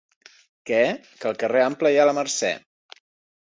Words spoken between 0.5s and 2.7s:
Què? —Que al carrer Ample hi ha la Mercè.